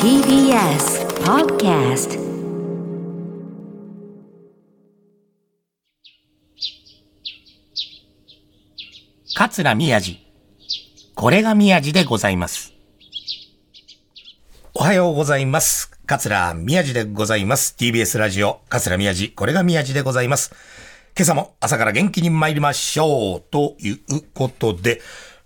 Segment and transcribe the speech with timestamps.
[0.00, 2.16] TBS Podcast
[9.34, 10.20] 桂宮治。
[11.16, 12.72] これが宮治でございます。
[14.74, 15.90] おはようございます。
[16.06, 17.74] 桂宮治でございます。
[17.76, 19.32] TBS ラジオ、桂宮治。
[19.32, 20.54] これが宮治でございます。
[21.16, 23.40] 今朝も朝から元気に参りましょう。
[23.40, 23.98] という
[24.32, 25.00] ことで、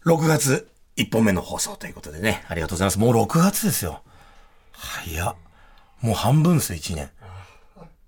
[0.04, 2.98] 6月1本目の放送ということでね、ありがとうございます。
[2.98, 4.02] もう6月ですよ。
[4.72, 5.36] 早っ。
[6.00, 7.10] もう半分ですよ、1年。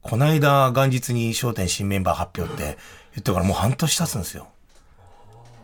[0.00, 2.78] こないだ元日に商店新メンバー発表って
[3.12, 4.48] 言ってからもう半年経つんですよ。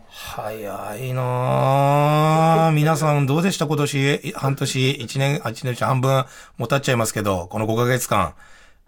[0.07, 6.25] 早いなあ皆さんどうでした今年、半年、一年、あ一年半分
[6.57, 8.33] も経っちゃいますけど、この5ヶ月間、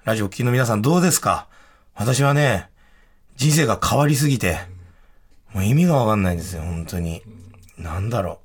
[0.04, 1.48] ラジオ聴きの皆さんどうですか？
[1.96, 2.70] 私はね、
[3.36, 4.60] 人生が変わりすぎて、
[5.54, 7.24] もう意味がわかんないんですよ、本当に。
[7.78, 8.40] なんだろ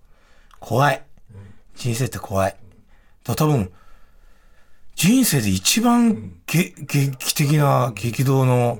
[0.52, 0.56] う。
[0.60, 1.02] 怖い。
[1.74, 2.56] 人生って怖い。
[3.24, 3.72] だ多分、
[4.94, 8.78] 人生で一番げ劇的な激動の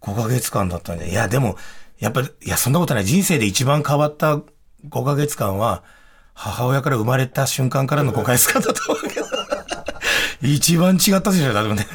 [0.00, 1.56] 5ヶ月間だったんで、いや、でも、
[1.98, 3.04] やっぱり、いや、そんなことない。
[3.04, 5.82] 人生で一番変わった5ヶ月間は、
[6.34, 9.26] 母親から生まれた瞬間からの5ヶ月間だと思うけど、
[10.40, 11.86] 一番違ったでしょ、だってね。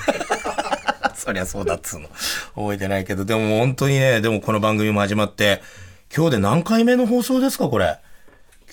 [1.15, 2.09] そりゃそうだっつうの。
[2.55, 5.63] 覚えてないけど、でも本当にね、でもこの番組も始まって、
[6.15, 7.97] 今日で何回目の放送ですか、これ？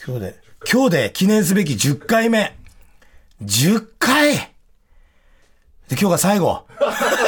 [0.07, 0.35] 今日で、
[0.71, 2.55] 今日で記念すべき10回目。
[3.43, 4.47] 10回で、
[5.93, 6.67] 今日が最後。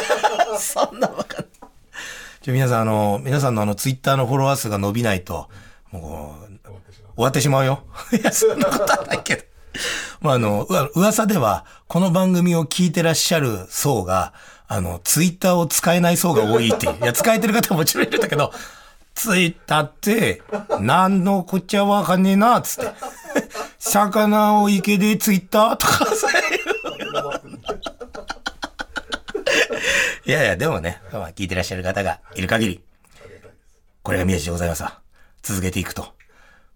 [0.61, 1.47] そんなわかんない。
[2.43, 5.49] じゃ皆さん、あの、皆さんのあの、ツイッターのフォロワー数が伸びないと、
[5.91, 6.69] もう、
[7.15, 7.85] 終わってしまうよ。
[8.13, 9.45] いや、そんなことはないけど。
[10.21, 14.35] まあ、あの、噂では、この番組を聞いてらっしゃる層が、
[14.69, 16.97] あの、ツイッターを使えない層が多いっていう。
[16.99, 18.53] いや、使えてる方ももちろんいるんだけど、
[19.15, 20.43] ツイッターって、
[20.81, 22.91] 何のこっちゃわかんねえな、つって。
[23.79, 26.31] 魚を池でツイッターとか、そう
[30.25, 32.81] いやいや、でもね、まあ、聞いてらっしゃる方がいる限り、
[34.03, 35.01] これが宮治でございますわ。
[35.43, 36.15] 続けていくと、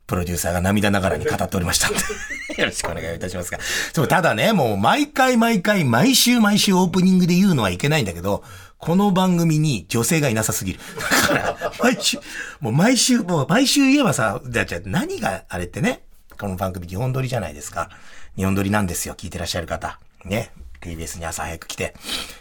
[0.06, 1.88] プロデューサーが涙ながらに語っておりました。
[2.60, 3.58] よろしくお願いいたしますが。
[3.92, 8.42] そう、ただね、もう毎回毎回、毎週毎週オープニングで言うのはいけないんだけど、
[8.78, 10.80] この番組に女性がいなさすぎる。
[11.28, 12.18] だから、毎週、
[12.60, 16.02] もう毎週、もう毎週言えばさ、じゃあ何があれってね、
[16.38, 17.90] この番組日本撮りじゃないですか。
[18.36, 19.98] 日本撮りなんですよ、聞いてらっしゃる方。
[20.24, 20.50] ね。
[20.80, 21.94] TBS に朝早く来て、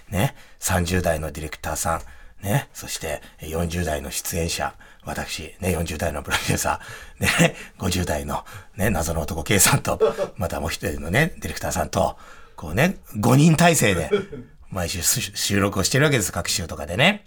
[0.10, 0.36] ね。
[0.60, 2.02] 30代のディレクターさ
[2.42, 2.70] ん、ね。
[2.74, 4.76] そして40代の出演者、
[5.06, 8.44] 私、ね、40代のプロデューサー、ね、50代の
[8.76, 10.00] ね、謎の男 K さんと、
[10.38, 12.18] またもう一人のね、ディレクターさんと、
[12.56, 14.10] こうね、5人体制で、
[14.76, 17.24] 毎週収録をしてるわけです、各週とかでね。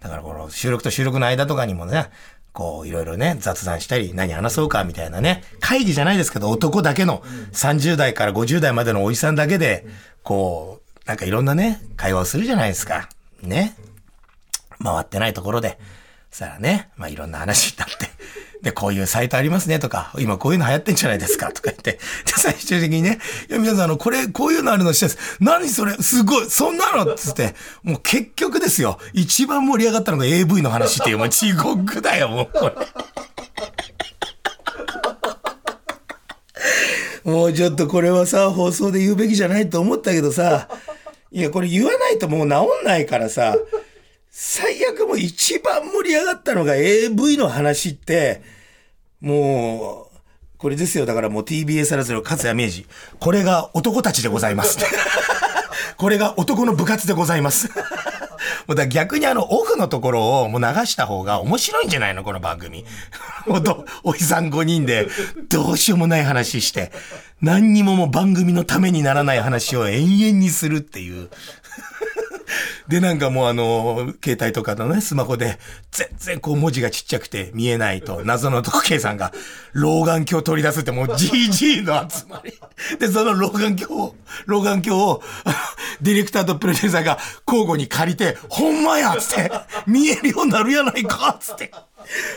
[0.00, 2.10] だからこの収録と収録の間とかにもね、
[2.52, 9.86] こういろいろね、雑談したり、何話そうかみたいなね、会議じゃないですけど、男だけの30代から50代までのおじさんだけで、
[10.22, 13.08] こう、なんかいろんなね、会話をするじゃないですか。
[13.40, 13.74] ね。
[14.84, 15.78] 回ってないところで、
[16.30, 18.10] そしたらね、まあいろんな話になって、
[18.62, 25.18] で、こういうサイトありますねとか、今こういうの流行ってんじゃないですかとか言って、で、最終的にね、いや、皆さんあの、これ、こういうのあるのしてです。
[25.40, 32.74] 何それすごいそんなのつって、もう結局ですよ、一番盛り上がったのが AV の話っていう、もう地獄だよ、もうこれ。
[37.24, 40.68] もうちょっとこれはさ、放送で言うべきじゃないと思ったけどさ、
[41.30, 43.54] いや、これ言わないともう治んないからさ、
[45.18, 48.42] 一番盛り上がったのが AV の話って、
[49.20, 50.18] もう、
[50.58, 51.06] これですよ。
[51.06, 52.86] だからもう TBS ラジオ勝谷明治。
[53.20, 54.78] これが男たちでございます。
[55.96, 57.68] これが男の部活でございます。
[58.66, 62.22] もうだ逆にあのオフのところをもう流した方が面白いんじゃないの？
[62.22, 62.84] この番組。
[63.46, 65.08] もうどおじさん5人で
[65.48, 66.92] どうしようもない話して、
[67.40, 71.30] 何にももう番組のためにならない話を延々にするっていう。
[72.88, 75.58] で、なんかもうあの、携帯とかのね、スマホで、
[75.90, 79.32] 全然こう文字がちっちゃくて見えないと、 謎の男計さんが、
[79.72, 82.58] 老眼鏡を取り出すってもう GG の集まり。
[82.98, 84.14] で、その老眼鏡を、
[84.46, 85.22] 老眼鏡を、
[86.00, 89.52] ディレクターとプロデューサーが交互に借りて、ほんまやつって、
[89.86, 91.70] 見えるようになるやないかつって。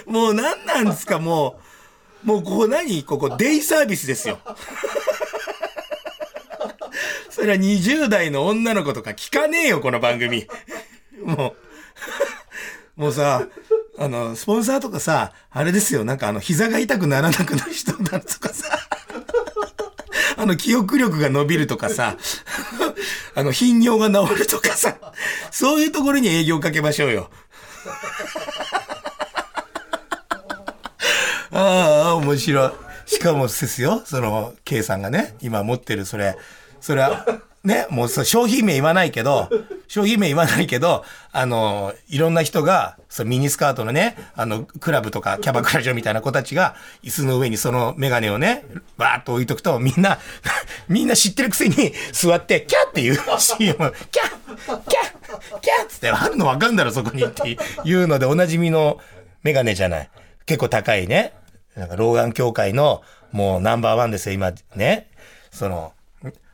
[0.05, 1.71] もう何なんですか、もう。
[2.23, 3.03] もうここ何？
[3.03, 4.39] ここデイサービスですよ。
[7.31, 10.47] それは20代の女の子とか聞かねえよ、この番組。
[11.23, 11.55] も
[12.97, 13.47] う、もうさ、
[13.97, 18.67] あの、スポンサーとかさ、あれですよ、なんかあの、膝が痛くならなくなる人だとかさ、
[20.35, 22.17] あの、記憶力が伸びるとかさ、
[23.33, 24.97] あの、頻尿が治るとかさ、
[25.51, 27.29] そういうところに営業かけましょうよ。
[31.51, 32.71] ああ、面白い。
[33.05, 36.37] しかもですよ、その、K さんがね、今持ってるそれ、
[36.81, 37.25] それは、
[37.63, 39.47] ね、もうそう商品名言わないけど、
[39.87, 48.65] 商品名言わないけど、あの、いろんな人が、そのミニスカートのね、あの、クラブとかキャバクラ嬢みたいな子たちが、椅子の上にそのメガネをね、
[48.97, 50.17] バーっと置いとくと、みんな、
[50.89, 58.97] みんな知ってるくせに座って、キャっていう CM、キャッキャッキャッつって、あるのわかんだろ、そこにっていうので、おなじみの
[59.43, 60.09] メガネじゃない。
[60.47, 61.33] 結構高いね。
[61.75, 65.09] なんか、老眼協会の、もうナンバーワンですよ、今、ね。
[65.51, 65.93] その、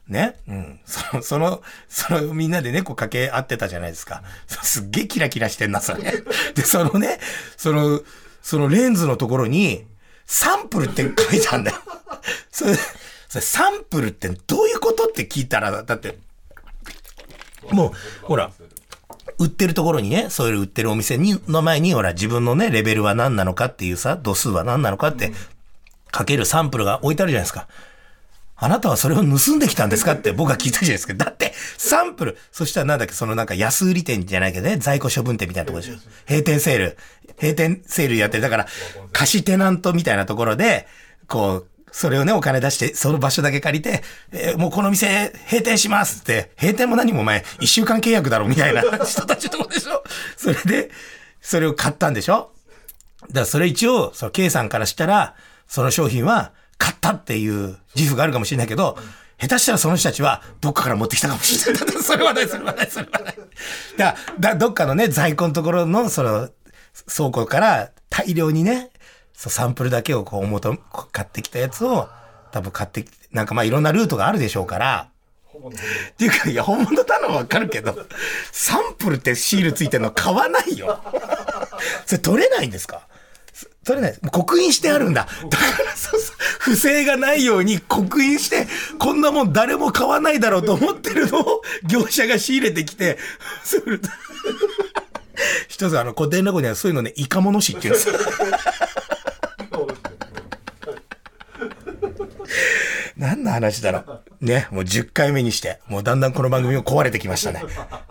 [0.10, 0.80] ねうん。
[0.86, 4.24] その、その、その、みんなでね、こう掛け合ってたじゃないですか。
[4.48, 6.24] そすっげえキラキラしてんな、それ。
[6.56, 7.20] で、そのね、
[7.58, 8.02] その、
[8.42, 9.86] そのレンズのところに、
[10.26, 11.78] サンプルって書いてあるんだよ。
[12.52, 12.76] それ、
[13.28, 16.18] それサンプルってどういうことって聞いたら、だって、
[17.72, 18.52] もう、ほら、
[19.40, 25.34] 売ってるところにね、そういう売ってるお店に、の前に、ほら、自分のね、レベルは何なのかっていうさ、度数は何なのかって、
[26.12, 27.68] かけるサンプルが置いてあるじゃないですか。
[28.60, 31.14] あなたはそれを盗んできたんですかって僕は聞いたじゃないですか。
[31.14, 35.98] だって、サンプル、そしたらなんだっけ、そのなんか安売り店じゃないけどね、在庫処分店みたいなところでしょ。
[36.28, 36.98] 閉店セール。
[37.40, 38.42] 閉店セールやってる。
[38.42, 38.68] だから、
[39.14, 40.88] 貸しテナントみたいなところで、
[41.28, 50.04] こう、それをね、お金出して、その場所だけ借りて、えーもうこの店閉店しますって、閉店も何もお前、一週間契約だろみたいな 人たちのとこでしょ。
[50.36, 50.90] それで、
[51.42, 52.52] それを買ったんでしょ
[53.22, 55.36] だからそれ一応、その K さんからしたら、
[55.68, 58.98] その商品は買ったっていう自負があるかもしれないけど、
[59.40, 61.84] 下手したらその人たちはどっかから持ってきたかもしれない。
[62.04, 63.36] それはない、それはない、それはない。
[63.98, 66.50] だだどっかのね、在庫のところの、その、
[67.16, 68.90] 倉庫から大量にね、
[69.34, 70.76] そうサンプルだけをこう、元、
[71.12, 72.08] 買ってきたやつを、
[72.52, 75.10] 多分買ってきて、なんかまあいろんなルートがあるでしょうから、
[75.58, 77.98] っていうか、いや、本物だのはわかるけど、
[78.52, 81.00] サンプルってシールついてるの買わないよ。
[82.06, 83.08] それ取れないんですか？
[83.88, 84.20] 取れない。
[84.22, 85.28] もう刻印してあるんだ。
[85.50, 88.68] だからそうそう、不正がないように刻印して、
[89.00, 93.18] こんなもん誰も買わないだろうと思ってるのを業者が仕入れてきて、
[93.64, 93.98] それ
[95.70, 98.16] 一つあの古典落語にはそういうのね、イカモノ師って言うんですよ。
[103.16, 104.46] 何の話だろう。
[104.46, 107.64] ね、もう10回目にして、もうだんだんこの番組も壊れてきましたね。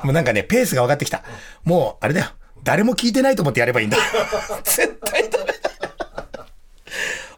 [0.03, 1.23] もうなんかね、ペースが分かってきた。
[1.65, 2.27] もう、あれだよ。
[2.65, 3.97] 誰も聞いてないと思ってやればいいんだ。
[4.65, 5.56] 絶対ダメだ。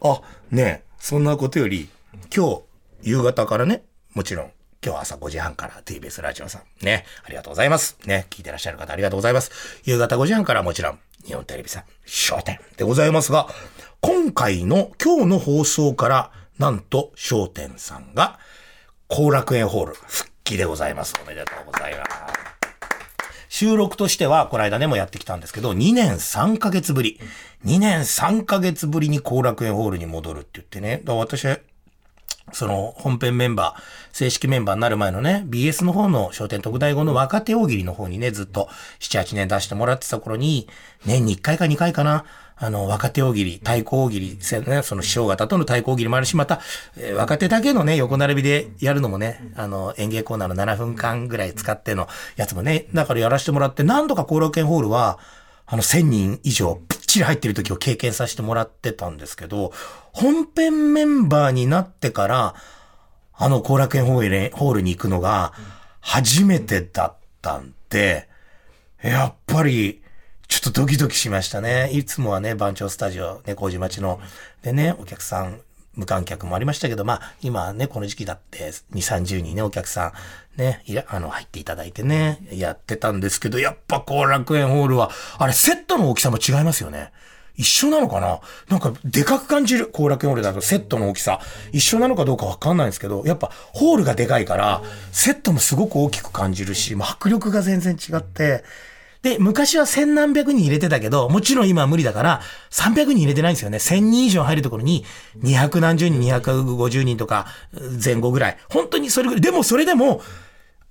[0.01, 1.89] あ、ねえそんなことより、
[2.35, 2.61] 今日、
[3.01, 4.51] 夕方からね、もちろん、
[4.85, 6.85] 今日朝5時半から TBS ラジオさん。
[6.85, 7.97] ね、ありがとうございます。
[8.05, 9.51] ね、聞いてらっしゃる方ありがとうございます。
[9.83, 13.47] 夕方5時半からもちろん、日本テレビさん、焦点でございますが、
[14.01, 18.39] 今回の今日の放送から、なんと焦点さんが、
[19.07, 21.15] 後楽園ホール復帰でございます。
[21.23, 22.38] おめでとうございます。
[23.49, 27.19] 収録としては、この間ねもやってきたんですけど、2年3ヶ月ぶり。
[27.65, 31.01] 2年3ヶ月ぶりに後楽園ホールに戻るって言ってね。
[31.03, 31.45] だ私
[32.53, 33.81] その本編メンバー、
[34.11, 38.69] 正式メンバーになる前のね、BS の方の商店特大号の若手大喜利の方にね、ずっと
[38.99, 40.67] 7、8年出してもらってた頃に、
[41.05, 42.25] 年に1回か2回かな、
[42.61, 46.59] あの、若手大喜利、太鼓大喜利、ね、その師匠方との太鼓大喜利もあるし、また、
[46.97, 55.19] えー若手だけのね、横並びでやるのもね、あの、演芸コーナーの7分間ぐらい使ってのやつもね、だからやらせてもらって、何度か後楽園ホールは、
[55.65, 59.71] あの、1000人以上、ぴっちり入ってる時を経験させてもらってたんですけど、
[60.11, 62.55] 本編メンバーになってから、
[63.33, 65.53] あの後楽園ホールに行くのが、
[66.01, 68.27] 初めてだったんで、
[69.01, 70.01] やっぱり、
[70.59, 71.89] ちょっとドキドキしましたね。
[71.93, 74.19] いつもはね、番長スタジオ、ね、麹町の、
[74.61, 75.61] でね、お客さん、
[75.95, 80.11] 無観客もありましたけど、まあ、今ね、この時期だって、2、30人ね、お客さ
[80.57, 87.13] ん、ね、いら、あの、入っていただいてね、やってたんですけど、やっぱ後楽園ホールは、あれ、セットの大きさも違いますよね。
[87.55, 88.41] 一緒なのかな？
[88.67, 89.87] なんか、でかく感じる。
[89.87, 91.39] 後楽園ホールだとセットの大きさ。
[91.71, 94.81] 一緒なのかどうかわかんないんですけど、やっぱ、ホールがでかいから、
[95.13, 98.65] セットもすごく大きく感じるし、まあ迫力が全然違って、
[99.21, 103.77] で、昔は千何百人入れてたけど、もちろん今は無理だから、300人入れてないんですよね。
[103.77, 105.03] 1000人以上入るところに、
[105.43, 107.47] 200何十人、250人とか、
[108.03, 108.57] 前後ぐらい。
[108.69, 109.41] 本当にそれぐらい。
[109.41, 110.21] でもそれでも、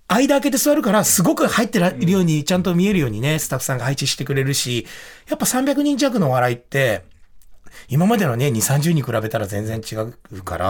[0.08, 4.86] 間開けて座るから、すごく入ってるように、ちゃんと見えるようにね、スタッフさんが配置してくれるし、
[5.28, 7.04] やっぱ300人弱の笑いって、
[7.88, 9.94] 今までのね、2、30に比べたら全然違
[10.34, 10.66] うから、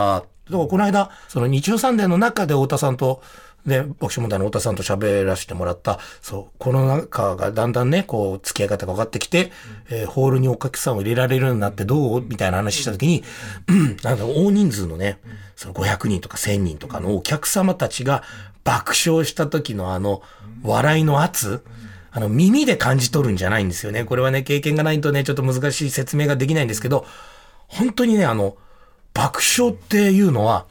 [0.50, 3.22] だからこの間、その日曜サンデーの中で太田さんと、
[3.66, 9.52] ね、爆笑問題の太田さんと喋らせてもらった、そう、この中がだんだんね、こう、付き合い方が分かってきて、
[9.90, 12.22] えーホールにお客さんを入れられるようになってどう？
[12.22, 13.24] みたいな話したときに、
[13.68, 15.18] うんなんか大人数のね、
[15.56, 18.22] その500人とか1000人とかのお客様たちが
[18.64, 20.22] 爆笑した時のあの、
[20.62, 21.64] 笑いの圧、
[22.10, 24.04] あの、耳で感じ取るんじゃないんですよね。
[24.04, 27.06] これはね、経験がないとね、ちょっと難しい説明ができないんですけど、
[27.66, 28.56] 本当にね、あの、
[29.14, 30.64] 爆笑っていうのは、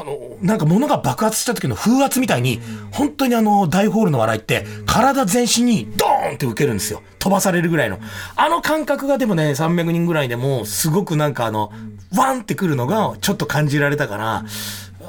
[0.00, 2.60] あの、なんか物が爆発した時の風圧みたいに、
[2.92, 7.02] 本当にあの、大ホールの笑いって、体全身にドーンって受けるんですよ。
[7.18, 7.98] 飛ばされるぐらいの。
[8.36, 11.72] あの感覚がでもね、300人ぐらいでも、すごくなんかあの、
[12.16, 14.44] ワンってくるのが、ちょっと感じられたから、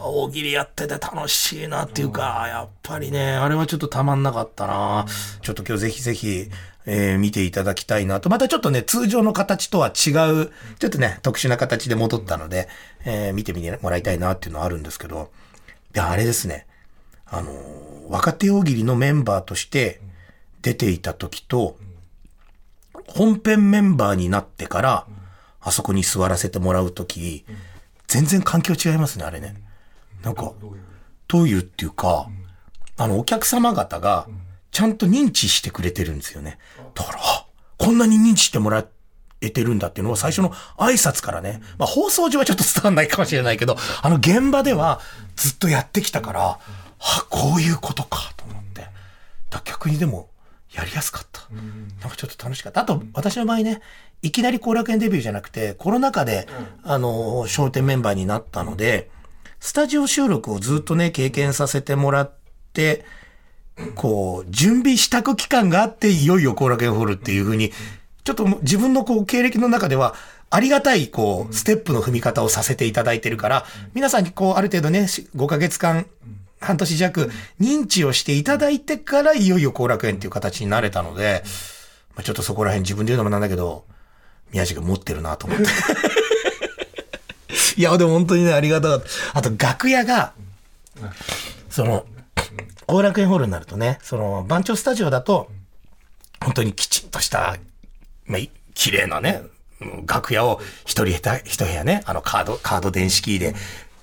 [0.07, 5.05] 大喜利やってて楽しいなっていうか、やっぱりね、あれはちょっとたまんなかったな。
[5.41, 6.49] ちょっと今日ぜひぜひ、
[6.85, 8.29] えー、見ていただきたいなと。
[8.29, 9.93] またちょっとね、通常の形とは違う、
[10.79, 12.67] ちょっとね、特殊な形で戻ったので、
[13.05, 15.31] えー、見てみてもらいたいなっていうのはあるんですけど、
[15.93, 16.67] で、あれですね、
[17.25, 19.99] あのー、若手大喜利のメンバーとして
[20.61, 21.77] 出ていた時と、
[23.07, 25.07] 本編メンバーになってから、
[25.61, 27.45] あそこに座らせてもらう時、
[28.07, 29.55] 全然環境違いますね、あれね。
[30.23, 30.53] なんか、
[31.27, 32.29] どういうっていうか、
[32.97, 34.27] あの、お客様方が、
[34.71, 36.57] ちゃんと認知してくれてるんですよね。
[36.95, 37.19] だから、
[37.77, 38.85] こんなに認知してもら
[39.41, 44.99] えてるんだっていうのを最初の挨拶からね、まあ放送上はちょっと伝わんないかもしれないけど、あの現場では
[45.35, 46.59] ずっとやってきたから、
[46.97, 48.87] はこういうことかと思って。
[49.51, 50.29] だ逆にでも、
[50.73, 51.41] やりやすかった。
[52.01, 52.81] なんかちょっと楽しかった。
[52.81, 53.81] あと、私の場合ね、
[54.21, 56.47] いきなり後楽園デビューじゃなくて、コロナ禍で、
[56.83, 59.09] あの、笑点メンバーになったので、
[59.59, 62.33] スタジオ収録をずっとね、経験させてもらっ
[62.73, 63.05] て、
[63.95, 67.71] こう、準備支度期間があって、いよいよ後楽園ホールっていうふうに、
[68.23, 70.15] ちょっと自分のこう、経歴の中では、
[70.49, 76.05] ありがたい、こう、ステップの踏み方をさせていただいてるから、皆さんにこう、ある程度ね、5ヶ月間、
[76.61, 81.43] 半年弱、認知をしていただいてから、いよいよ後楽園っていう形になれたので、
[82.15, 83.83] まあ、ちょっとそこら辺自分で言うのもなんだけど、
[84.51, 85.65] 宮地が持ってるなと思って。
[87.77, 89.39] いや、でも本当にね、ありがたかった。
[89.39, 90.31] あと、楽屋が、
[91.69, 92.05] その、
[92.87, 95.49] 後楽園ホールになるとね、その、番長スタジオだと、
[96.41, 97.57] 本当にきちんとした、
[98.25, 98.41] まあ、
[98.73, 99.43] 綺麗なね、
[100.05, 101.07] 楽屋を一人
[101.43, 103.55] 一部屋ね、あのカード、カード電子キーで、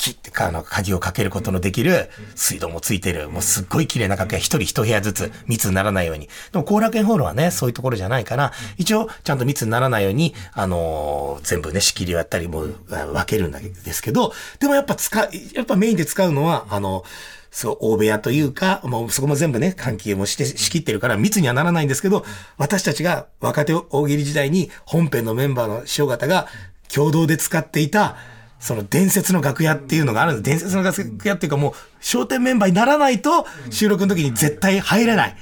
[0.03, 6.29] 切って、あの、鍵をかけることのできる、水道もついてる、もうすっごい綺麗な楽屋、一人一部屋ずつ密にならないように。
[6.51, 17.05] でも、後楽園ホールはね、そういうところじゃないから、一応、ちゃんと密にならないように、あのー、全部ね、仕切りをやったりも分けるんですけど、でもやっぱ使う、やっぱメインで使うのは、あの、
[17.53, 22.25] そう、大部屋というか、もうそこも全部ね、関係もして仕切ってるから密にはならないんですけど、
[22.57, 26.49] 私たちが若手大喜利時代に本編のメンバーの師匠方が
[26.93, 28.17] 共同で使っていた、
[28.59, 30.43] その伝説の楽屋っていうのがあるんです。
[30.45, 35.37] 伝説の楽屋っていうかもう、商店メンバーにならないと収録の時に絶対入れない。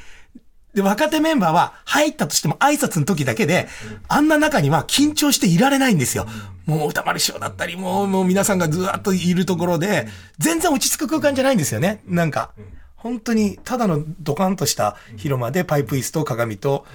[0.75, 3.69] で、若手メンバーは入ったとしても挨拶の時だけで、
[4.09, 6.26] あんな中には緊張していられないんですよ。
[6.70, 10.06] もう歌丸師匠だったり、もう、もう皆さんがずっといるところで、
[10.38, 12.02] 全然落ち着く空間じゃないんですよね。
[12.06, 12.52] なんか、
[12.96, 16.86] 本当にただのドカンとした広間でパイプ椅子と鏡と、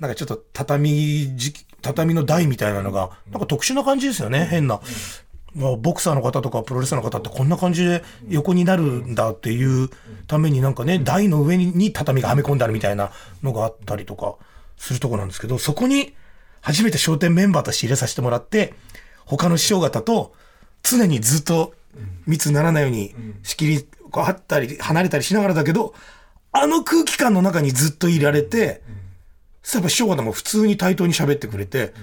[0.00, 1.36] なんかちょっと畳、
[1.80, 4.46] 畳の台みたいなのが、なんか特殊な感じですよね。
[4.50, 4.80] 変な。
[5.54, 9.90] まあ、ボクサーの方とかプロレスの方ってこんな感じで横になるんだっていう
[10.26, 13.10] ためになんかね、台の上に畳がはめ込んであるみたいな
[13.42, 14.36] のがあったりとか
[14.78, 16.14] するとこなんですけど、そこに
[16.62, 18.72] 初めて商店メンバーとして入れさせてもらって、
[19.24, 20.34] 他の師匠方と
[20.82, 21.74] 常にずっと
[22.26, 25.94] 密にならないように仕切りこうあったり離れたりしながらだけど、
[26.52, 28.82] あの空気感の中にずっといられて、
[29.62, 31.94] そういえば師匠方も普通に対等に喋ってくれて、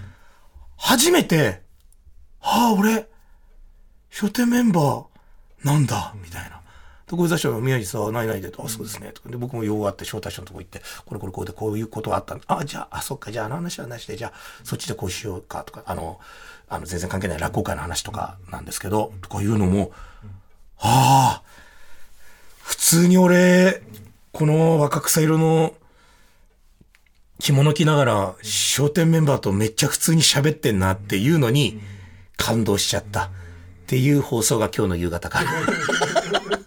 [0.76, 1.62] 初めて、
[2.40, 3.08] はあ、俺、
[4.10, 6.59] 書店メンバーなんだ、みたいな。
[7.10, 9.14] で、小遊三師匠宮治さん、ないないで、あ、そうですね。
[9.26, 16.20] で、僕も用があって、招待所のとこ行って、これこれこうで、こういうことがあったあ、じゃあ、あ、そっか、じゃあ、あの話はなしで、じゃあ、そっちでこうしようか、とか、あの、
[16.70, 19.92] あの、全然関係ない落語会の話とかなんですけど、とかいうのも、
[20.78, 21.44] ああ、
[22.62, 23.82] 普通に俺、
[24.32, 25.74] この若草色の
[27.40, 31.82] 着物着ながら、商店メンバーとめっちゃ普通に喋ってんなっていうのに、
[32.38, 33.32] 感動しちゃった。
[33.90, 36.59] っていう放送が今日の夕方から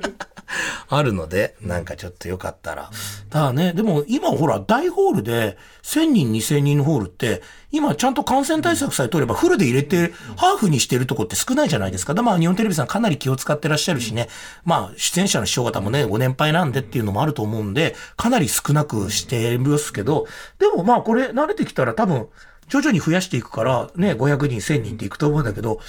[0.95, 2.91] あるので、なんかちょっとよかったら。
[3.31, 12.13] ただね、でも今ほら大ホールで1000人2000人のホールって、今ちゃんと感染対策さえ取ればフルで入れて、ハーフにしてるとこって少ないじゃないですか。
[12.13, 14.29] だまあ日本テレビさんかなり気を使ってらっしゃるしね。
[14.65, 20.27] まあ出演者の師匠方もね、ご年配なんでっていうのもあると思うんで、かなり少なくしてますけど、
[20.59, 22.29] でもまあこれ慣れてきたら多分、
[22.69, 25.81] 徐々に増やしていくから、ね、500人、1000人っていくと思うんだけど、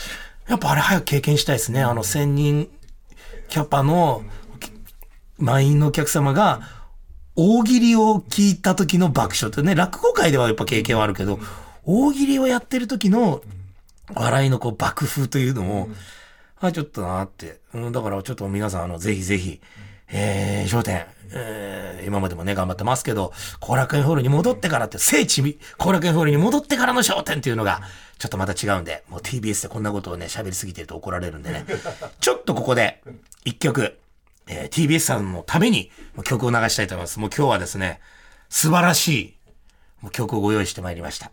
[0.48, 1.82] やっぱあれ早く経験したいですね。
[1.82, 2.70] あの1000人
[3.50, 4.24] キャパの
[5.38, 6.62] 満員のお客様が
[7.36, 11.40] 大喜利を聞いた時の爆笑ってね、落語界ではやっぱ経験はあるけど、
[11.84, 13.42] 大喜利をやってる時の
[14.14, 15.90] 笑いのこう爆風というのも、
[16.60, 17.60] あ、ちょっとなって。
[17.74, 19.60] うん、だからちょっと皆さん、あの、ぜひぜひ、
[20.12, 27.82] えー、商店、えー、今までもね、頑張ってますけど、後楽園ホールに戻ってからって、聖地、後楽園ホールに戻ってからの商店っていうのが、
[28.20, 31.66] ちょっとまた違うんで、もう TBS でこんなことをね、喋りすぎてると怒られるんでね、
[32.20, 33.02] ちょっとここで、
[33.44, 33.98] 一曲、
[34.48, 35.92] えー、TBS さんのために
[36.24, 37.20] 曲を流したいと思います。
[37.20, 38.00] もう今日はですね、
[38.50, 39.38] 素晴らしい
[40.12, 41.32] 曲をご用意してまいりました。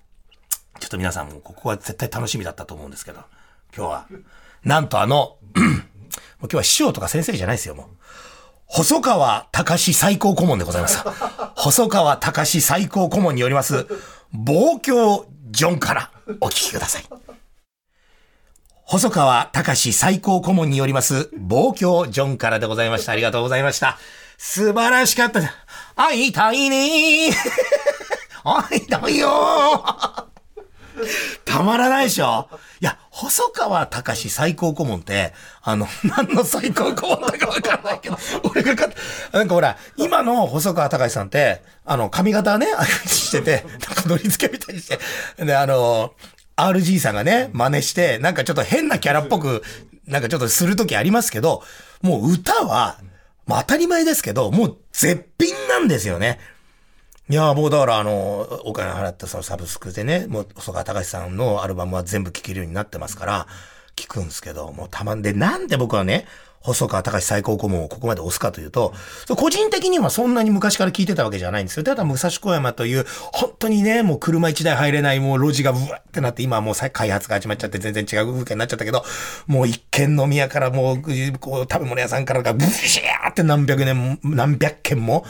[0.78, 3.20] ちょっと皆さんもここは絶対楽しみだったと思うんですけど、
[3.76, 4.06] 今日は、
[4.64, 7.86] なんとあの、 もう今日は師匠とか先生じゃないですよ、もう。
[8.66, 11.04] 細川隆最高顧問でございます。
[11.56, 13.86] 細川隆最高顧問によります、
[14.32, 17.04] 望郷ジョンからお聞きください。
[18.90, 23.12] 細川隆最高顧問によります、望郷ジョンからでございました。
[23.12, 23.98] ありがとうございました。
[24.36, 25.42] 素晴らしかった。
[25.94, 27.30] 会いたいね
[28.42, 29.28] 会いたいよ
[31.44, 32.48] たまらないでしょ
[32.80, 38.88] いや、細川隆最高顧問って、あの、何の最高顧問だかわかんないけど、俺がか、
[39.30, 44.98] なんかほら、今の細川隆さんって、あの、髪型ね、あしてて、なんか乗り付けみたいにして、
[45.44, 46.12] で、あの、
[46.68, 49.62] RG さんがね、真似して、なんかちょっと変なキャラっぽく、
[50.06, 51.62] なんかちょっとするときありますけど、
[52.02, 52.98] もう歌は、
[53.46, 56.38] まあ当たり前ですけど、もう絶品なんですよね。
[57.28, 63.46] いや、もうだからあの、お金払ったそのサブスクでね、もう細川隆さんのアルバムは全部聴けるようになってますから、
[64.00, 66.26] 聞くんですけど、もうたまんで、なんで僕はね、
[66.62, 68.92] 細川隆最高顧問をここまで押すかというと、
[69.36, 71.84] 個人的にはそんなに昔から聞いてたわけじゃないんですよ。
[71.84, 79.04] ただ武蔵小山という、本当にね、もう車一台入れないもう路地がブワってなって、今はもう開発が始まっちゃって全然違う風景になっちゃったけど、
[79.46, 81.02] もう一軒飲み屋からもう、
[81.38, 85.24] こう、食べ物屋さんからがブシャーって何百年、何百軒も、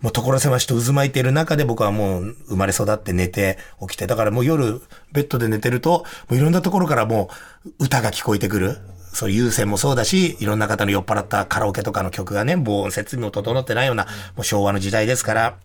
[0.00, 4.80] もう所狭しと渦巻いている中で僕はもう生まれ育って寝て起きて、だからもう夜
[5.12, 7.30] ベッドで寝てると、もういろんなところからも
[7.78, 8.78] う歌が聞こえてくる。
[9.12, 14.04] そう優先もそうだし、いろんな方の酔っ払ったカラオケとかの曲がね、防音設備も整ってないような、
[14.36, 15.56] もう昭和の時代ですから、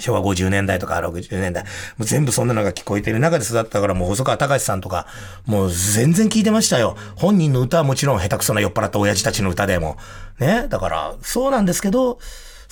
[0.00, 1.68] 昭和50年代とか60年代、も
[2.00, 5.06] う全部そんなのが聞こえてる中で育ったから、もう細川隆さんとか、
[5.46, 6.96] もう全然聞いてましたよ。
[7.14, 9.96] 本人の歌はもちろん下手くそな酔っ払った親父たちの歌でも。
[10.40, 10.66] ね。
[10.68, 12.18] だから、そうなんですけど、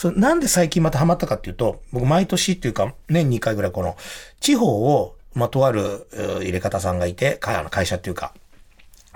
[0.03, 3.97] そなんで最近またハマったかっていうと、僕毎年っていうか、年2回ぐらいこの、
[4.41, 6.09] 地方を、まとある
[6.41, 8.35] 入れ方さんがいて、会社っていうか、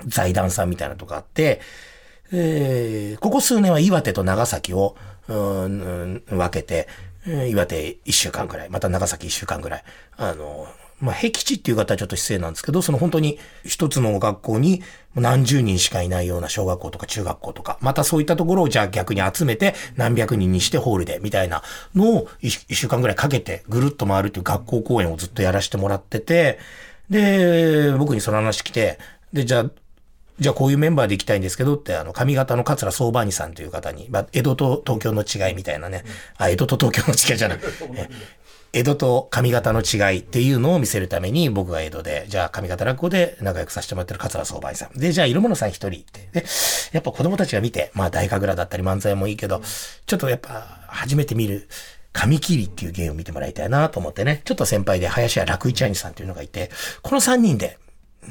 [0.06, 1.60] 財団さんみたいなとこあって、
[2.30, 4.94] えー、ここ数年は岩手と長崎を、
[5.26, 6.86] うん、分けて、
[7.48, 9.84] 岩手1週間ぐらい、また長崎1週間ぐらい、
[10.16, 10.68] あの、
[11.00, 14.82] まあ、僻地っていう方はちょっと失礼なんですけど、その本当に一つの学校に
[15.14, 21.62] 何十人しかいないような小学校とか中学校とか、またそういったところをじゃあ逆に集めて何百人にしてホールでみたいな
[21.94, 26.58] のを一週間ぐらいかけてぐるっと回るっていう学校公演をずっとやらせてもらってて、
[27.10, 28.98] で、僕にその話来て、
[29.32, 29.70] で、じゃあ、
[30.38, 36.04] じゃあこういうメンバーで行きたいんですけどって、あの、上方の桂相場にさんという方に、まあ、江戸と東京の違いみたいなね、
[36.36, 37.58] あ、江戸と東京の違いじゃない、
[38.76, 44.98] 江戸と上方の違いっていうのを見せるために僕が江戸で、じゃあ上方落語で仲良くさせてもらってる桂相場さん。
[44.98, 46.28] で、じゃあ色物さん一人って。
[46.30, 46.44] で、
[46.92, 49.62] やっぱ子供たちが見て、まあ大神楽だったり漫才もいいけど、
[50.04, 51.70] ちょっとやっぱ初めて見る、
[52.12, 57.78] 紙切りっていう芸を見てもらいたいなと思ってね、ちょっと先輩で林家楽一兄さんっていうのがいて、この3人で、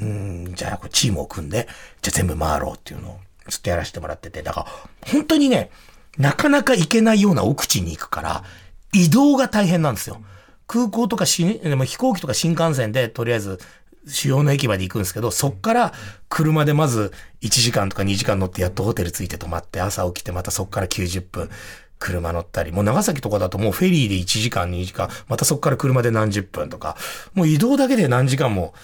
[0.00, 1.66] うん、じゃあチームを組んで、
[2.02, 4.66] じゃあ全部回ろうっていうのをずっとやらせてもらってて、だから
[5.10, 5.70] 本当にね、
[6.18, 8.44] なかなか行けないような奥地に行くから、
[8.92, 10.20] 移動が大変なんですよ。
[10.66, 13.58] 空港とかし、でも飛行機とか新幹線でとりあえず
[14.06, 15.92] 主要の駅まで行くんですけど、そっから
[16.28, 21.50] 車でまず1時間とか2時間乗ってやっとホテル着いて泊まって朝起きてまたそっから90分
[21.98, 26.96] 車乗ったり、もう長崎とかだともうフェリーで1時間2時間、またそこから車で何十分とか、
[27.34, 28.74] もう移動だけで何時間も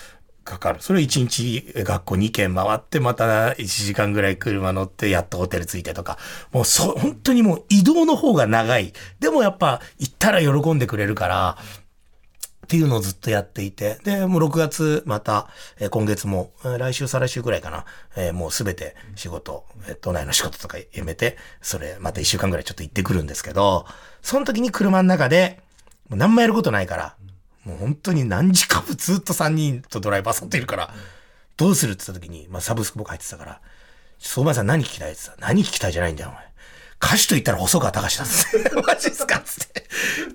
[0.45, 0.83] かかる。
[0.83, 6.19] それ1日学校2軒回って、また1時間ぐらい車乗って、やっとホテル着いてとか。
[6.53, 8.93] もうそ、本当にもう移動の方が長い。
[9.21, 11.59] でもやっぱ行ったら喜んでくれるから、
[12.65, 13.99] っていうのをずっとやっていて。
[14.05, 17.85] で、もう6月また、えー、今月も、来週再来週ぐらいかな。
[18.17, 23.85] えー、もうすべて仕事、えー、都内の仕事とかやめて、それまた1週間ぐらいちょっと行ってくるんですけど、
[24.23, 25.61] その時に車の中で、
[26.09, 27.17] もう何もやることないから、
[27.65, 30.95] もう本当に何時間もずっと3人とドライバーさんといるから、
[31.57, 33.61] どうするって言った時に、まあサブスク僕入ってたから、
[34.19, 36.53] 相馬さん何聞きたいって言った何聞きたいじゃないんだよ、お前。
[37.03, 39.83] 歌手と言ったら細川隆なんですマジっすかっつって。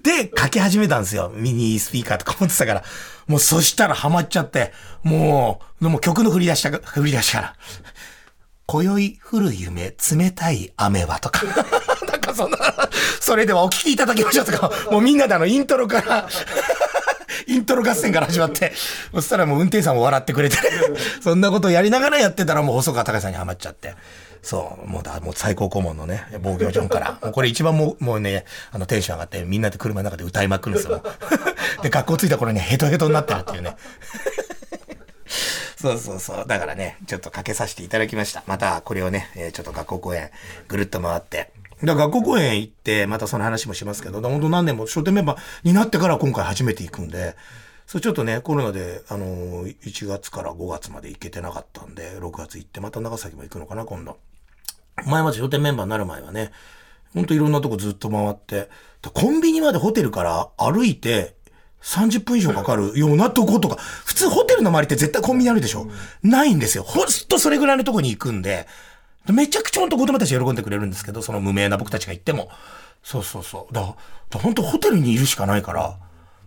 [0.03, 1.31] で、書き始めたんですよ。
[1.33, 2.83] ミニスピーカーとか持ってたから。
[3.25, 7.55] もうそしたらハマっちゃって、もう、でも曲の振り出した、振り出しから。
[8.65, 11.45] 今宵降る夢、冷たい雨はとか。
[12.11, 12.57] なんかそんな、
[13.21, 16.27] それではお聴きいただきましょうとか、もうみんなであのイントロから
[17.47, 18.73] イントロ合戦から始まって、
[19.13, 20.57] そしたらもう運転手さんも笑ってくれて、
[21.21, 23.95] そんなことをやりながらやってたらもう細川隆さんにハマっちゃって。
[24.41, 27.19] そう、もうだ、もう最高顧問のね、防御ジョンから。
[27.23, 31.03] もうこれ一番もう、もうね、あのテンション上がって、みんなで車の中で歌いまくるんですよ。
[31.83, 33.75] で、学校着いた頃にヘトヘトになってるっていうね。
[35.79, 36.45] そうそうそう。
[36.47, 38.43] だからね、ちょっとかけさせていただきました。
[38.47, 40.31] また、これをね、えーちょっと学校公演、
[40.67, 41.51] ぐるっと回って。
[41.83, 47.35] だから学校公演行って、またその話もしますけど、本当何年も商店メンバーになってから今回初めて行くんで、
[47.85, 54.17] それちょっとね、コロナで、あの、1月から5月まで行けてなかったんで、6月行って、また長崎も行くのかな、今度。
[55.05, 56.51] 前まで商店メンバーになる前はね、
[57.13, 58.69] ほんといろんなとこずっと回って、
[59.13, 61.35] コンビニまでホテルから歩いて
[61.81, 65.87] 30分以上かかるようなとことか、普通ホテルの周りって絶対コンビニあるでしょ、
[66.23, 66.83] ないんですよ。
[66.83, 68.67] ほんとそれぐらいのとこに行くんで、
[69.33, 72.49] めちゃくちゃほんと子供たち喜んでくれるんですけど、その無名な僕たちが行っても。
[73.03, 73.73] そうそうそう。
[73.73, 73.95] だか
[74.31, 75.97] ら、ほんとホテルにいるしかないから、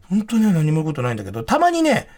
[0.09, 2.09] 本当には何も言うことないんだけど、たまにね、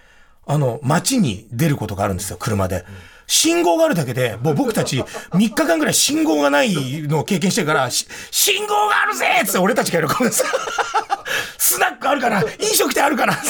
[0.46, 2.84] あの、街に出ることがあるんですよ、車で。
[3.26, 6.72] 信号があるだけで、もう僕たち3日間ぐらい信号がない
[7.02, 10.48] のを経験してるから、信号があるぜっつって俺たちが喜ぶんですよ。
[11.58, 13.38] スナックあるから、飲食店あるから。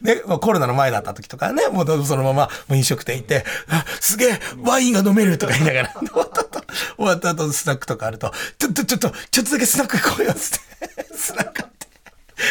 [0.00, 6.60] ね、まあコロナの前だった時とかね、もうそのまま飲食店行って、あすげえ、ワインが飲めるとか言いながら、 終わった後、
[6.96, 10.40] 終わった後スナックとかあると、ちょっと、ちょっと、ちょっとだけスナック行こうよって、
[11.16, 11.76] スナック行って。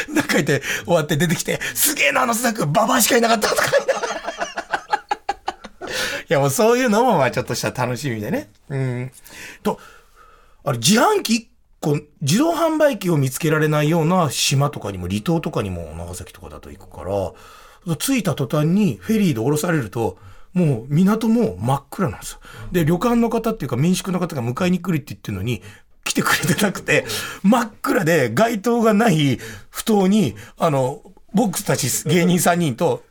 [0.10, 4.16] 中いて終わって出てきて、すげえな、あのスナック、ババアしかいなかったとか言いながら。
[6.28, 8.50] いや、もうそういうのも、まあちょっとした楽しみでね。
[8.70, 9.12] うん。
[9.62, 9.80] と、
[10.64, 11.50] あれ、自販機
[11.86, 20.17] 個、自動販売機を見つけられないような島とかにも、離島とかにも、長崎とかだと行くから、着いた途端にフェリーで降ろされると、
[20.54, 22.39] もう港も真っ暗なんですよ。
[22.71, 25.62] で、旅館の方っていうか民宿の方が迎えに来るって言ってるのに、
[26.04, 27.06] 来てくれてなくて、
[27.43, 29.38] 真っ暗で街灯がない
[29.69, 31.02] 不当に、あの、
[31.34, 33.04] 僕たち芸人3人と、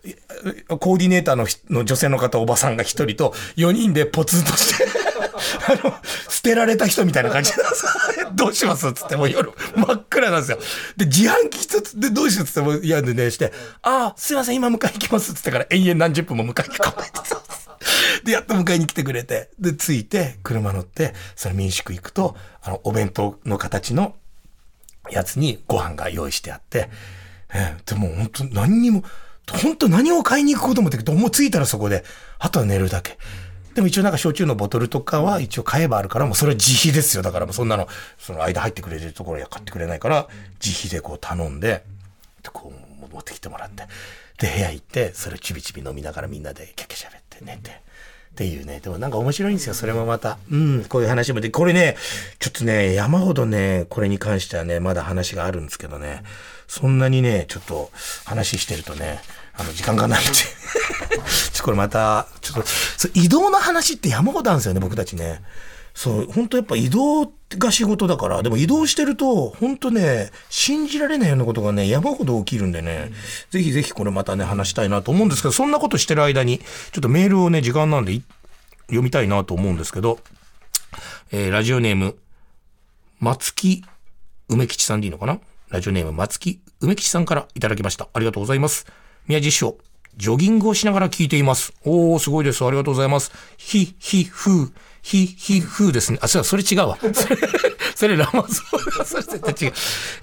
[0.81, 4.87] コーディネーターのの女性の方、おばさんが1人と、4人でポツンとして、
[5.69, 5.95] あの、
[6.29, 7.51] 捨てられた人みたいな感じ。
[7.51, 7.87] なんです
[8.35, 9.53] どうしますつってもう夜。
[9.77, 10.59] 真っ暗なんですよ。
[10.97, 17.11] で、自販機一つでどうしようつっても嫌でねして、ああ、すいません、今迎えに来ますつってから延々何十分も迎えに来ない
[18.25, 24.15] で、やっと迎えに来てくれて、で、着いて、車乗って、その民宿行くと、あの、お弁当の形の
[25.11, 26.89] やつにご飯が用意してあって、
[27.53, 29.05] えーでも本当何にも、
[29.63, 32.05] 本当何を買いに行くこともできて、もう着いたらそこで、
[32.39, 33.19] あとは寝るだけ。
[33.75, 37.23] でも一応なんか焼酎のボトルとかは一応買えばあるから、もうそれは自費ですよ。
[37.23, 40.29] だからもうそんなの、その間入ってくれるところや買ってくれないから、
[40.65, 41.83] 自費でこう頼んで、
[42.43, 43.85] でこう持ってきてもらって。
[44.39, 47.71] で、部屋行って、それをちびちび飲みながらみんなでキャキャ喋って寝て。
[47.71, 48.81] っていうね。
[48.81, 49.75] でもなんか面白いんですよ。
[49.75, 50.39] それもまた。
[50.51, 50.85] うん。
[50.85, 51.51] こういう話もで。
[51.51, 51.97] これね、
[52.41, 56.25] ちょっとね、山ほどね、これに関してはね、まだ話があるんですけどね。
[56.67, 57.93] そんなにね、ちょっと
[58.25, 59.21] 話してるとね、
[59.57, 60.33] あの、時間がないんで。
[61.53, 65.43] ちょこれまた、ちょっと、移動の話って山ほどあるんですよね、僕たちね。
[65.95, 73.13] そう、本当やっぱ移動が仕事だから、でも移動してると、本当ね、信じられないようなことがね、山ほど起きるんでね、
[73.51, 76.65] ぜひぜひこれまたね、話したいなと思うんですけど、そんなことしてる間に、ちょ
[76.99, 78.21] っとメールをね、時間なんで
[78.87, 80.19] 読みたいなと思うんですけど、
[81.31, 82.17] えーラジオネーム、
[83.21, 83.85] 松木
[84.49, 85.39] 梅吉さんでいいのかな？
[85.71, 88.09] ラジオネーム松木梅吉さんからいただきました。
[88.13, 88.87] ありがとうございます。
[89.27, 89.79] 宮地師匠、
[90.17, 91.73] ジョギングをしながら聞いています。
[91.85, 92.65] おー、すごいです。
[92.65, 93.33] ありがとうございます。
[93.57, 96.19] ひ、ひ、ふー、ひ、ひ、ふーですね。
[96.23, 96.99] あ、そうそれ違うわ。
[97.01, 97.37] それ、
[97.95, 99.05] それラマゾー。
[99.05, 99.75] それ絶対違う。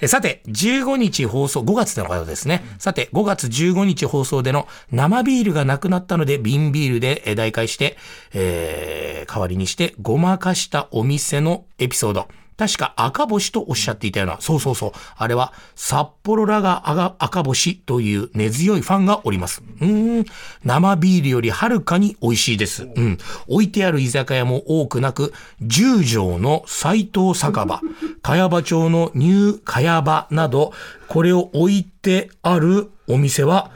[0.02, 2.64] えさて、15日放送、5月の方ですね。
[2.80, 7.98] さて、5月15日放送での生ビールがなくなったので、瓶ビールでえ代替して、
[8.34, 12.28] えー、代わりにして、ごまかしたお店のエピソード。
[12.58, 14.92] 確か赤星とおっしゃっていたような、そうそうそう。
[15.18, 19.64] あれは、札幌ラガー赤星という根強いファンがおります。
[19.82, 20.26] うん。
[20.64, 22.84] 生ビールよりはるかに美味しいです。
[22.84, 23.18] うん。
[23.48, 27.82] 置いてある居酒屋も多くなく、十条の斎藤酒場、
[28.22, 30.74] 茅場町のニュー茅場など、
[31.08, 33.72] これを置いてあるお店は、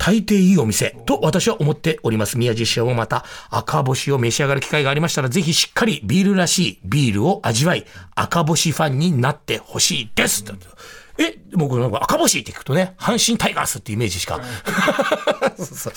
[0.00, 2.38] 大抵いいお店と私は思っております。
[2.38, 7.84] 宮地師匠もまた赤星を召し上がる機会がありましたら、ぜひしっかりビールらしいビールを味わい、
[8.14, 10.42] 赤星ファンになってほしいです。
[11.18, 14.40] え、でもこれなんか赤星って聞くとね、阪神タイガースってイメージしか。
[15.58, 15.92] そうそう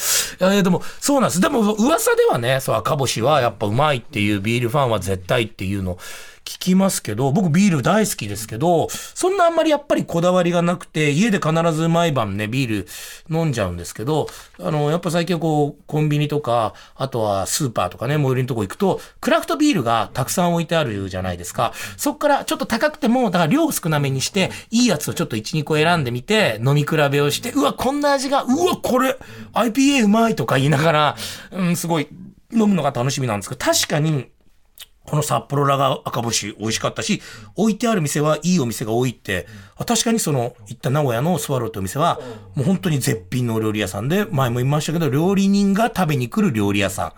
[0.52, 1.40] えーでも、そうなんです。
[1.40, 6.00] でも噂ではね、そう赤星はやっぱうまいっていうビールファンは絶対っていうのを
[6.46, 12.88] 聞きますけど、僕ビール大好きですけど、そんなあんまりやっぱりこだわりがなくて、家で必ず毎晩ね、ビール
[13.30, 14.28] 飲んじゃうんですけど、
[14.60, 21.74] あの、やっぱ最近こう、コンビニとか、あとはスーパーとかね、最寄りのとこ行くと、クラフトビールがたくさん置いてあるじゃないですか。
[21.98, 29.18] そっからちょっと高くても、だから量少なめにして、いいやつをちょっと1、2個選んでみて、飲み比べをして、うわ、こんな味が、うわ、これ、
[29.54, 31.16] IPA うまいとか言いながら、
[31.52, 32.08] うん、すごい、
[32.52, 34.28] 飲むのが楽しみなんですけど、確かに、
[35.06, 37.22] この札幌ラガー赤星美味しかったし、
[37.56, 39.48] 置いてある店はいいお店が多いって、
[39.86, 42.20] 確かにその、行った名古屋のスワローってお店は、
[42.56, 47.14] もう本当に絶品のお料理屋さんで、前も言いましたけど、料理人が食べに来る料理屋さん。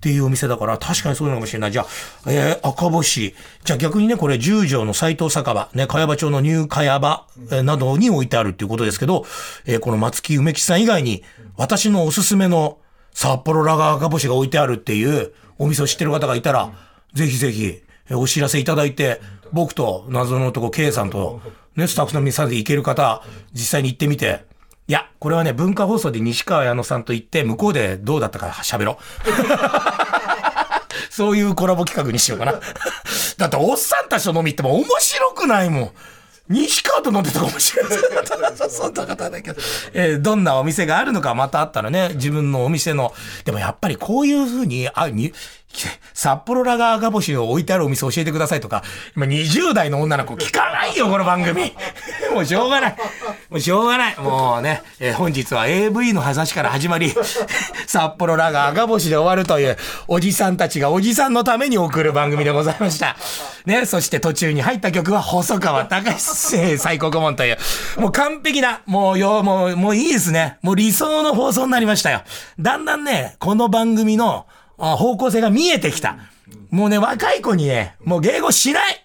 [0.00, 1.72] っていうお店だから、確かにそうなのかもしれない。
[1.72, 1.86] じゃあ、
[2.26, 3.34] えー、赤星。
[3.64, 9.26] じゃあ逆にね、これ、十条の斎藤酒場、ね、茅場町のニュー茅場、えー、などに置いてあるっていうことですけど、
[9.66, 11.22] えー、この松木梅木さん以外に、
[11.58, 12.78] 私のおすすめの
[13.12, 16.72] 札幌ラガー赤星が置いてあるっていうお店を知ってる方がいたら、
[17.14, 19.20] ぜひぜひ、お知らせいただいて、
[19.52, 21.40] 僕と謎の男 K さんと、
[21.76, 24.44] ね、スタッフの皆さんで行ける方、実際に行ってみて、
[24.88, 28.96] いや、これはね、文化放送で西川矢野さんと行って、向こうでどうだったか喋ろう。
[31.10, 32.60] そういうコラボ企画にしようかな。
[33.36, 35.90] だって、おっさんたちと飲み行っても面白くないもん。
[36.48, 37.98] 西川と飲んでたかもしれない。
[38.68, 39.60] そんな方だけど。
[39.92, 43.14] えー、どんなお店があるのかまたあったらね、自分のお店の。
[43.44, 45.32] でもやっぱりこういうふうに、あ、に、
[46.12, 48.82] 札幌ラガーガボシを置いてあるお店教えてくださいとか、
[49.16, 51.72] 今20代の女の子聞かないよ、この番組。
[52.34, 52.96] もうしょうがない。
[53.48, 54.16] もうしょうがない。
[54.18, 57.14] もうね、えー、本日は AV の話から始まり、
[57.86, 59.76] 札幌ラガーガボシで終わるという、
[60.08, 63.16] おじさんたちがおじさんのために送る番組でございました。
[63.64, 67.58] ね、そして途中に入った曲は細川隆最高顧問という、
[67.98, 70.58] もう完璧な、もうよ、もう、もういいですね。
[70.62, 72.22] もう理想の放送になりましたよ。
[72.58, 74.46] だんだんね、この番組の、
[74.96, 76.16] 方向性が見えてきた。
[76.70, 79.04] もうね、若い子にね、もう迎合しない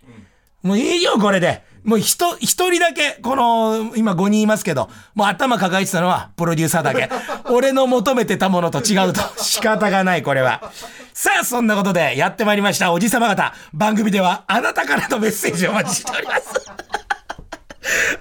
[0.63, 1.63] もういいよ、これで。
[1.83, 7.07] もう人、一人だけ、この、今5人いますけど、もう頭抱えてたのはプロデューサーだけ。
[7.51, 9.21] 俺の求めてたものと違うと。
[9.37, 10.71] 仕方がない、これは。
[11.13, 13.53] さあ、そんなことでやってまいりました、おじさま方。
[13.71, 16.65] 番組ではあなたからのメッセージをお待ちしております。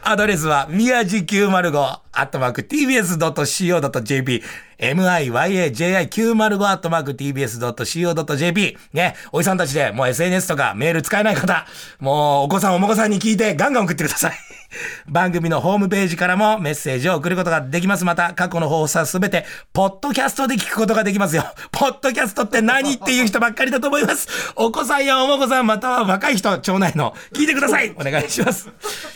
[0.02, 4.42] アドレスは、宮地905、アットマーク tbs.co.jp、
[4.92, 8.76] miyaji905 アットマーク tbs.co.jp。
[8.92, 11.66] ね、おじさんたちでもう SNS とかメール使えない方、
[12.00, 14.34] もうお子さんお孫さんに聞いてガンガン送ってください。
[15.08, 18.04] 番組のホームページからもメッセージを送ることができます。
[18.04, 21.44] また、過去の放送はすべて、ポッドキャストで聞くことができますよ。
[21.72, 24.28] ポッドキャストって何っていう人ばっかりだと思います。
[24.56, 27.94] お子さんやお孫さん、または若い人、町内の、聞いてください。
[27.98, 28.68] お願いします。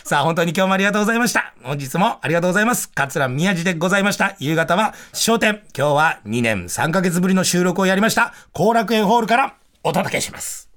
[0.03, 1.53] さあ、本当に今日もありがとうございました。
[1.63, 2.89] 本日もありがとうございます。
[2.93, 4.35] 桂宮治でございました。
[4.39, 5.58] 夕方は、商店。
[5.77, 8.33] 今日は2年3ヶ月ぶりの収録をやりました。
[8.53, 10.68] 後楽園ホールからお届けします。